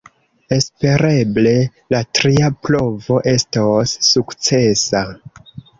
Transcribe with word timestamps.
Espereble 0.55 1.51
la 1.97 2.01
tria 2.21 2.51
provo 2.71 3.21
estos 3.37 3.97
sukcesa. 4.13 5.09